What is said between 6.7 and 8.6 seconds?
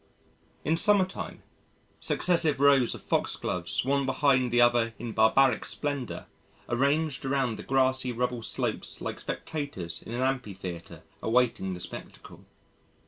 ranged around the grassy rubble